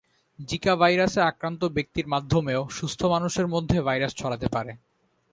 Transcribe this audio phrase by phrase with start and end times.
[0.39, 4.71] Zika ভাইরাসে আক্রান্ত ব্যক্তির মাধ্যমেও সুস্থ মানুষের মধ্যে ভাইরাস ছড়াতে পারে।